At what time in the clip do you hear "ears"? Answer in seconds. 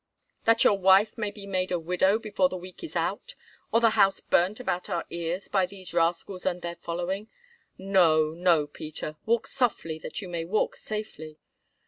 5.11-5.47